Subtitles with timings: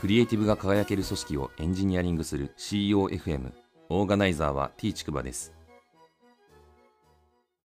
[0.00, 3.52] クリエイティブが輝ける組織をエンジニアリングする CEOFM
[3.90, 5.52] オーガナイザーは T ちくばです。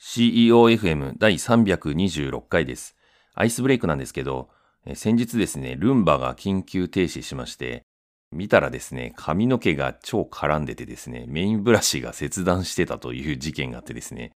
[0.00, 2.96] CEOFM 第326回です。
[3.36, 4.48] アイスブレイクなんですけど
[4.94, 7.84] 先日ですねルンバが緊急停止しまして
[8.32, 14.32] 見たらですね髪の毛が超絡んでてですねメインブラシが切断してたという事件があってですね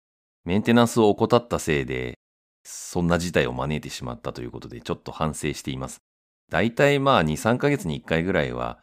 [0.44, 2.18] メンテナンスを怠ったせいで
[2.64, 6.02] そんな事態を招いてしまったということでちょっと反省しています。
[6.50, 8.78] 大体まあ2、3ヶ月に1回ぐらいは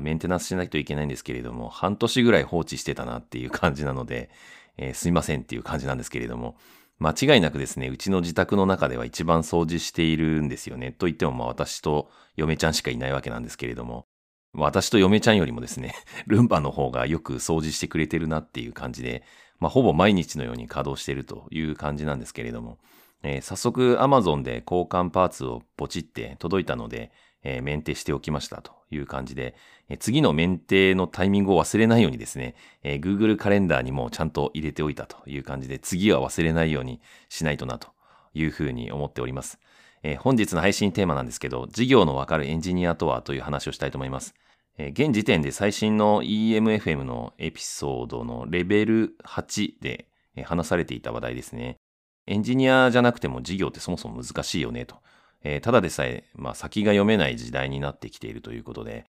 [0.00, 4.30] メンテナンスしないといけないんですけれども、半年ぐらい放置してたなっていう感じなので、
[4.76, 6.56] えー、すいませんっていう感じなんですけれども、
[6.98, 10.92] 間違いなくですね、うちの自宅の中では一番掃除しているんですよね。
[10.92, 14.06] と言ってもまあ私と嫁ちゃんしかいないわけなんですけれども、
[14.54, 15.94] 私と嫁ちゃんよりもですね、
[16.28, 19.24] ルンバの方がよく掃除してくれてるなっていう感じで、
[19.58, 22.78] まあほぼ毎日のように稼働しているという感じなんですけれども、
[23.22, 27.10] えー、早速 Amazon で交換パーツをポチって届いたので、
[27.44, 29.54] えー、メンテしておきましたという感じで、
[29.88, 37.88] えー、次のメンテのタイミングを忘れないようにですね、えー、Google カレンダーにもちゃんと入れておいたという感じで、次は忘れないようにしないとなと
[38.34, 39.58] いうふうに思っております。
[40.02, 44.34] えー、本日の配信テーマなんですけど、事業のわかるエンジニアとはという話をしたいと思います。
[44.78, 50.06] えー、現時点で最新の EMFM のエピソードのレベル8で
[50.44, 51.78] 話されていた話題ですね。
[52.26, 54.96] エンジニアじゃなくても事業ってそもそも難しいよねと。
[55.44, 59.04] えー、ただでさえ、まあ、先が読めない時代になってきているということで、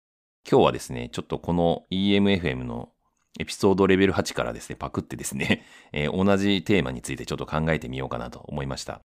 [0.49, 2.91] 今日はですね、ちょっとこの EMFM の
[3.39, 9.01] エピソードレベル8からですね、パクってですね、 えー、同じテーマについてちょっと考えてみようかなと思いました。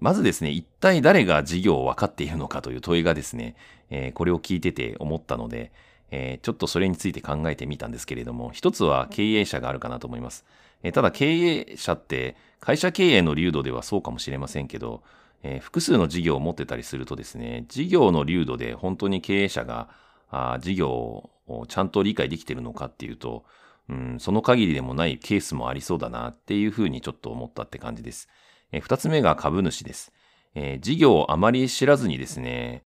[0.00, 3.56] まずですね、一体誰が事業を分かっているのかという問いがですね、
[3.90, 5.72] えー、これを聞いてて思ったので、
[6.10, 10.44] えー、ちょっとそれについて考えてみたんですけれども、一つは経営者があるかなと思います。
[10.82, 15.02] え、ただ経営者って会社経営の流度ではそうかもしれませんけど、
[15.42, 19.88] えー、複数の事業を持ってたりするとですね、事業の流度で本当に経営者が
[20.30, 20.90] あ事業
[21.46, 23.44] をちゃんと理解できてるのかっていうと、
[23.88, 28.28] うん、その限りでもないケースもありそうだなっていうふうにちょっと思ったって感じです。
[28.72, 30.12] えー、二つ目が株主です。
[30.54, 32.82] えー、事業をあまり知らずにですね、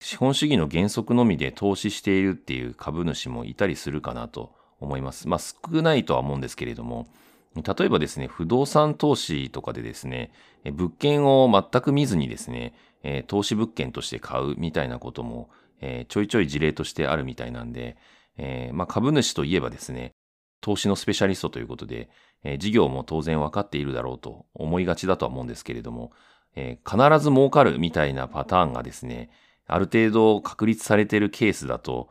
[0.00, 5.28] 資本主義の原則のみで投資しているっていう株主もいたりするかなと思います。
[5.28, 7.06] まあ少ないとは思うんですけれども、
[7.62, 10.30] 例えばですね、不動産投資とかでですね、
[10.64, 12.74] 物件を全く見ずにですね、
[13.28, 15.48] 投資物件として買うみたいなことも、
[16.08, 17.96] ちょいちょい事例としてあるみたいなんで、
[18.72, 20.12] まあ、株主といえばですね、
[20.60, 22.08] 投資のスペシャリストということで、
[22.58, 26.12] 事業も当然分かっているだろうと思いがちだとは思うんですけれども、
[26.54, 29.30] 必ず儲かるみたいなパターンがですね、
[29.66, 32.08] ある程度確立されているケースだと、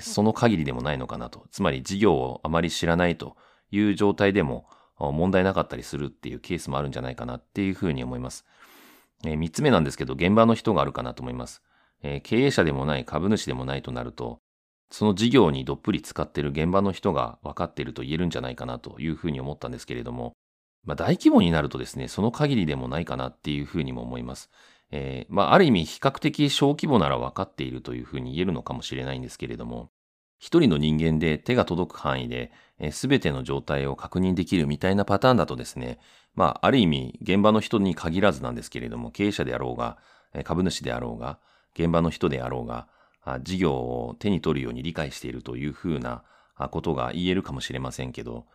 [0.00, 1.46] その限りでもないのかなと。
[1.50, 3.36] つまり事業をあまり知らないと
[3.70, 4.66] いう状態でも、
[4.98, 8.44] 問題なかったりするっていうケースもあるんじゃないかなっていうふうに思います。
[9.24, 11.62] えー、3つ目なんですけど、現場の人があるかなと思います。
[12.02, 14.38] えー、経営者でもない株主でもないとなると、
[14.90, 20.32] その事業にどっぷり使ってる現場の人が分かっていると言えるんじゃないかなというふうに思ったんですけれども、
[20.84, 24.50] まあ、大規模になるとですね、その限りでもないかなっていうふうにも思います。
[24.90, 29.90] えー、まあ、ある意味比較的小規模なら分かっているというふうに言えるのかもしれないんですけれども、
[30.38, 32.52] 一人の人間で手が届く範囲で、
[32.90, 35.98] すべての状態を確認できるみたいなパターンだとですね、
[36.34, 39.98] まあ、ある意味、現場の人に限らずなんですけれども、経営者であろうが、
[40.42, 41.38] 株主であろうが、
[41.74, 42.88] 現場の人であろうが、
[43.42, 46.24] 事業を手に取るように理解しているというふうな
[46.70, 48.46] ことが言えるかもしれませんけど、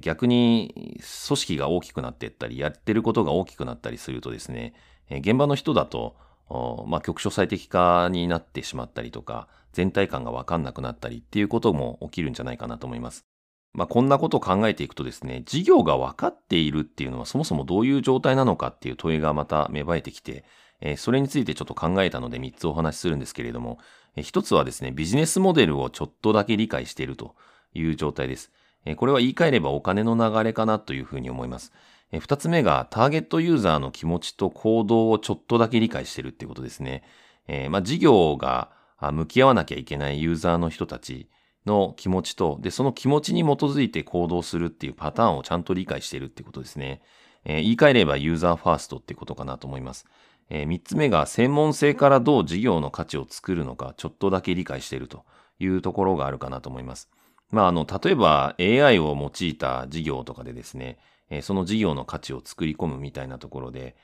[0.00, 4.74] 逆に組織が大きくなっていったり、やってることが大きくなったりするとですね、
[5.10, 6.16] 現場の人だと、
[6.48, 13.26] まあ、局所最適化になってしまったりとか、全体感がわかんなくなったりっていうことも起きるんじゃないかなと思います。
[13.74, 20.46] まあ、こんなことを考えていくとですね、事業が分かっているっていうのはそもそもどういう状態なのかっていう問いがまた芽生えてきて、
[20.80, 23.78] えー、それについてちょっと考えたので3つお話しするんですけれども、
[24.14, 27.34] えー、1つはですね、ビジネスモデルをちょっとだけ理解していると
[27.74, 28.50] いう状態です。
[28.86, 31.74] えー、これは言い換えればお金の流れかなというふうに思います。
[32.12, 37.02] えー、2つ目がターゲットユーザーの気持ちと行動をちょっとだけ理解してるっていうことですね。
[37.48, 38.70] えー、まあ、事業が
[39.00, 41.28] 向き合わなきゃいけないユーザーの人たち
[41.66, 47.02] の気持ちと、で、その気持ちに基づいて行動するっていうパターンをちゃんと理解してるってことですね。
[47.44, 50.06] えー、言い換えればユーザーファーストってことかなと思います。
[50.48, 55.24] えー、3つ目が専門性からどう事業の価値を作るのか、ちょっとだけ理解していると
[55.58, 57.10] いうところがあるかなと思います。
[57.50, 60.98] まあ、あの、例えば AI を用いた事業とかでですね、
[61.42, 63.96] その事業の価値を作り込むみたいなところで、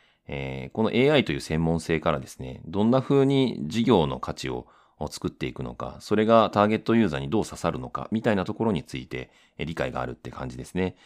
[0.73, 4.67] この AI という専門性からですね、どんな風に事業の価値を
[5.11, 10.97] 作っていくのか、それがターゲットユーザーにどう刺さるのか、みたいなところについて理解があるって感じですね。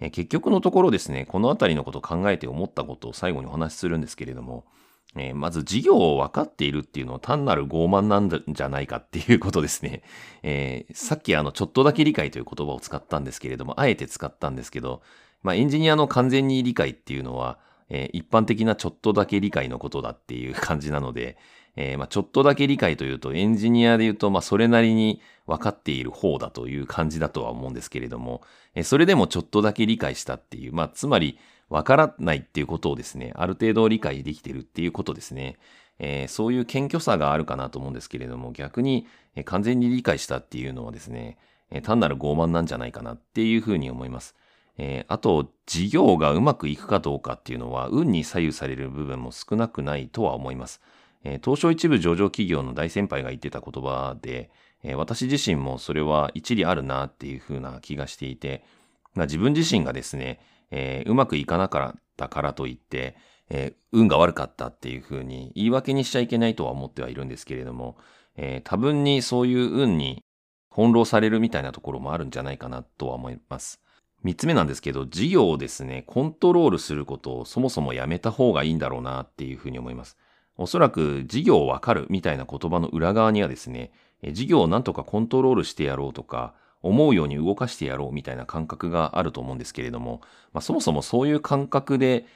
[0.00, 4.64] 結局のところですね、このあたりのことを考えて思ったことを最後にお話しするんですけれども、
[5.34, 10.02] まず事業を分かっているっていうのは単なる傲慢なんじゃないかっていうことですね。
[10.42, 15.02] えー、さっきあの、ちょっとだけ理解という言葉を使ったんですけれども、あえて使ったんですけど、
[15.42, 17.58] まあ、エンジニアの完全に理解っていうのは、
[17.88, 21.38] えー、一般的なちょっとだけ理解のことだっていう感じなので、
[21.76, 28.42] えー、まあ、ちょっとだけ理解というと、エンジニアで言うと、まあ、それなりに分かっている方だという感じだとは思うんですけれども、
[28.74, 31.38] えー、それでもちょっとだけ理解したっていう、まあ、つまり、
[31.68, 35.56] わからないっていうことをですね、ある程度理解できてるっていうことですね。
[36.00, 39.06] えー、そういう謙虚さがあるかなと思うんですけれども、逆に、
[39.36, 41.38] え、完全に理解したっていうのはですね、
[41.70, 44.34] え、単なる傲慢なんじゃないかなっていうふうに思います。
[44.82, 50.80] えあと、事業がうまくいくかどうかっていうのは、運に左右される部分も少なくないとは思います。
[51.22, 54.50] え東証一部上場企業の大先輩が言ってた言葉で、
[54.82, 58.64] え私自身もそれは一理あるなっていうふうな気がしていて、
[59.14, 60.40] まあ、自分自身がですね、
[60.70, 63.16] えー、うまくいかなかったからといって、
[63.50, 67.96] えー、運が悪かったっていうふうに言い訳にしちゃいけないとは思ってはいるんですけれども、
[68.36, 70.22] えー、多分にそういう運に
[70.72, 73.80] 翻弄されるみたいなところもあるんじゃないかなとは思います。
[74.22, 80.18] 三つ目なんですけど、事業をですね、コントロールすることをそもそもやめた方がいいんだろうなっていうふうに思います。
[80.56, 83.92] おそらく事業をわかるみたいな言葉の裏側にはですね、
[84.32, 90.20] 事業をなんとかコントロールしてやろうとか、思うように動かしてやろうみたいな感覚があると思うんですけれども、
[90.52, 92.26] まあ、そもそもそういう感覚で、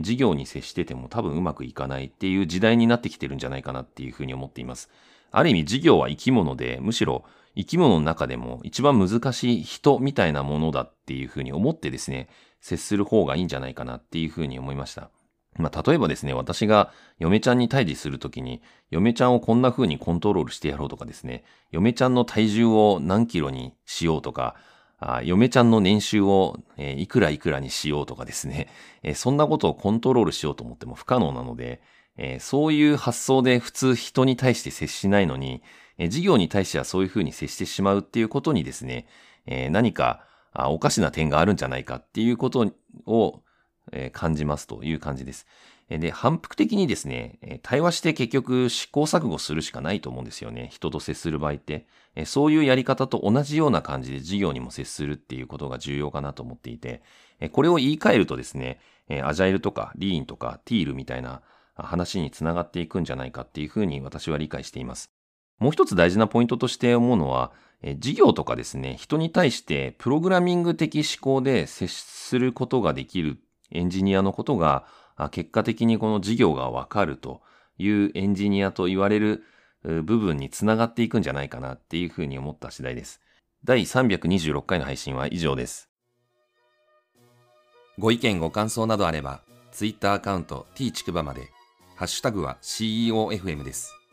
[0.00, 4.90] 事業に接してても多分うまくいかないっていう時代になってきてるんじゃないかなっていうふうに思っています。
[5.36, 7.24] ある意味事業は生き物で、むしろ
[7.56, 12.28] 生き物の中でも一番難しい人みたいなものだっていうふうに思ってですね、
[12.60, 15.10] 接する方がいいんじゃないかなっていうふうに思いました。
[15.58, 24.56] まあ、例えばですね、私が嫁ちゃんに対峙するときに、嫁ちゃんをこんな風にコントロールしてやろうとかですね、嫁ちゃんの体重を何キロにしようとか、
[24.98, 28.68] あ嫁ちゃんの年収を、えー、いくらいくらにしようとかですね、
[29.02, 31.80] えー、そんなことをコントロールしようと思っても不可能なので、
[32.16, 35.62] えー、そういう発想で普通人に対して接しないのに、
[35.96, 39.06] え事業に対してはそういう風に接してしまうっていうことにですね、
[39.46, 42.72] え何かあおかしな点があるんじゃないかっていうこと
[43.06, 43.44] を
[43.92, 45.46] え感じますという感じです。
[45.88, 50.68] で、反復的にですね、対話して結局試行錯誤するしかないと思うんですよね。
[50.72, 51.86] 人と接する場合って。
[52.24, 57.02] そういうやり方と同じような感じで事業にも接するっていうことが重要かなと思っていて、
[57.52, 58.80] これを言い換えるとですね、
[59.24, 61.42] アジャイルとかリーンとかティールみたいな
[61.76, 65.10] 話につながっていくんじゃないかっていうふうに私は理解しています。
[65.58, 67.52] もう一つ大事なポイントとして思うのは、
[67.98, 73.38] 事業とかですね、人に対してプログラミング的思考で接することができる
[73.70, 74.86] エンジニアのことが、
[75.30, 77.42] 結果的にこの事業がわかると
[77.78, 79.44] いうエンジニアと言われる
[79.82, 83.20] 部分につながっていくんじゃないかなっていうふうに思った次第です。
[83.64, 85.90] 第326回の配信は以上です。
[87.98, 91.53] ご意見ご感想などあれば、ツイッターアカウント t ちくばまで、
[91.96, 94.03] ハッシュタグは CEOFM です。